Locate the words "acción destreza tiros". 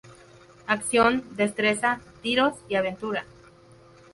0.65-2.55